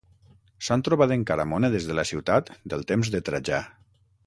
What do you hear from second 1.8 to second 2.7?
de la ciutat